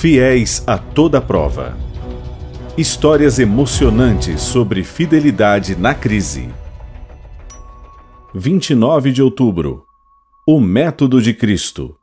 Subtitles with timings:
[0.00, 1.76] Fiéis a toda prova.
[2.74, 6.48] Histórias emocionantes sobre fidelidade na crise.
[8.34, 9.84] 29 de outubro.
[10.48, 11.94] O método de Cristo.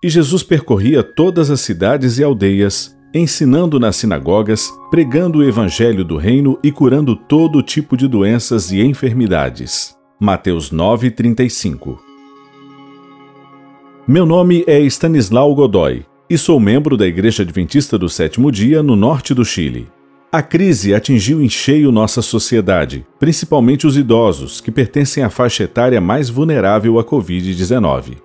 [0.00, 6.16] E Jesus percorria todas as cidades e aldeias, ensinando nas sinagogas, pregando o evangelho do
[6.16, 9.96] reino e curando todo tipo de doenças e enfermidades.
[10.20, 11.98] Mateus 9:35.
[14.06, 18.96] Meu nome é Stanislau Godoy e sou membro da Igreja Adventista do Sétimo Dia no
[18.96, 19.86] norte do Chile.
[20.32, 26.00] A crise atingiu em cheio nossa sociedade, principalmente os idosos, que pertencem à faixa etária
[26.00, 28.16] mais vulnerável à Covid-19.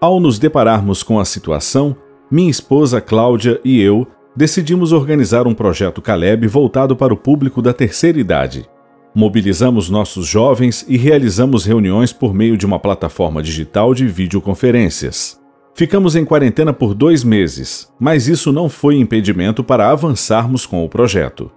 [0.00, 1.96] Ao nos depararmos com a situação,
[2.30, 4.06] minha esposa Cláudia e eu
[4.36, 8.68] decidimos organizar um projeto Caleb voltado para o público da terceira idade.
[9.12, 15.40] Mobilizamos nossos jovens e realizamos reuniões por meio de uma plataforma digital de videoconferências.
[15.78, 20.88] Ficamos em quarentena por dois meses, mas isso não foi impedimento para avançarmos com o
[20.88, 21.52] projeto.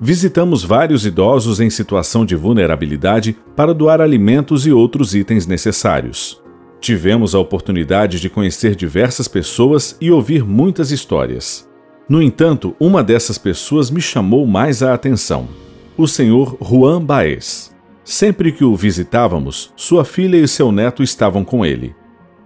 [0.00, 6.40] Visitamos vários idosos em situação de vulnerabilidade para doar alimentos e outros itens necessários.
[6.80, 11.68] Tivemos a oportunidade de conhecer diversas pessoas e ouvir muitas histórias.
[12.08, 15.48] No entanto, uma dessas pessoas me chamou mais a atenção:
[15.96, 17.74] o senhor Juan Baez.
[18.04, 21.96] Sempre que o visitávamos, sua filha e seu neto estavam com ele.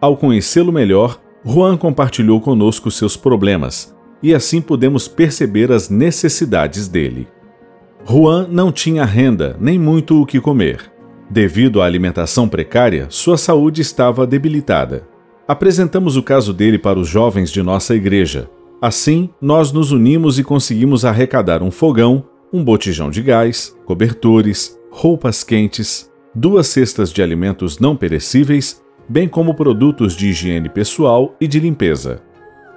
[0.01, 7.29] Ao conhecê-lo melhor, Juan compartilhou conosco seus problemas e assim pudemos perceber as necessidades dele.
[8.09, 10.91] Juan não tinha renda nem muito o que comer.
[11.29, 15.07] Devido à alimentação precária, sua saúde estava debilitada.
[15.47, 18.49] Apresentamos o caso dele para os jovens de nossa igreja.
[18.81, 25.45] Assim, nós nos unimos e conseguimos arrecadar um fogão, um botijão de gás, cobertores, roupas
[25.45, 28.81] quentes, duas cestas de alimentos não perecíveis
[29.11, 32.23] bem como produtos de higiene pessoal e de limpeza.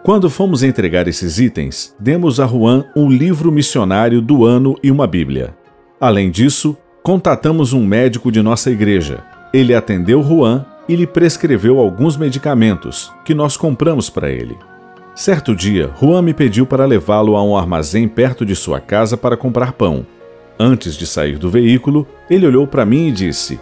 [0.04, 5.06] Quando fomos entregar esses itens, demos a Juan um livro missionário do ano e uma
[5.06, 5.56] Bíblia.
[6.02, 9.24] Além disso, contatamos um médico de nossa igreja.
[9.54, 14.58] Ele atendeu Juan e lhe prescreveu alguns medicamentos que nós compramos para ele.
[15.14, 19.38] Certo dia, Juan me pediu para levá-lo a um armazém perto de sua casa para
[19.38, 20.04] comprar pão.
[20.60, 23.60] Antes de sair do veículo, ele olhou para mim e disse: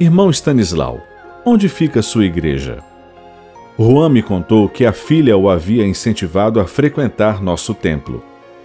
[0.00, 1.02] Irmão Stanislau,
[1.48, 2.82] Onde fica sua igreja?
[3.78, 8.20] Juan me contou que a filha o havia incentivado a frequentar nosso templo.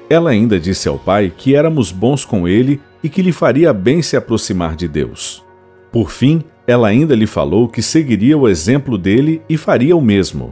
[0.09, 4.01] Ela ainda disse ao pai que éramos bons com ele e que lhe faria bem
[4.01, 5.45] se aproximar de Deus.
[5.91, 10.51] Por fim, ela ainda lhe falou que seguiria o exemplo dele e faria o mesmo.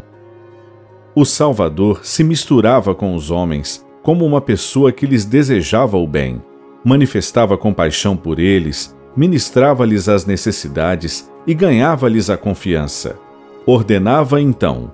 [1.15, 6.39] O Salvador se misturava com os homens como uma pessoa que lhes desejava o bem,
[6.85, 13.17] manifestava compaixão por eles, ministrava-lhes as necessidades e ganhava-lhes a confiança.
[13.65, 14.91] Ordenava então: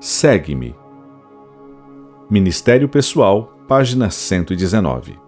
[0.00, 0.74] Segue-me.
[2.30, 5.18] Ministério Pessoal, página 119.